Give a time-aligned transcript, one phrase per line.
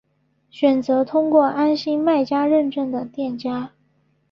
[0.49, 3.69] 选择通过安心卖家认证的店家